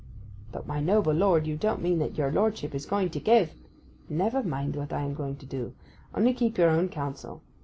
[0.51, 3.53] 'But, my noble lord, you don't mean that your lordship is going to give—'
[4.09, 5.75] 'Never mind what I am going to do.
[6.15, 7.43] Only keep your own counsel.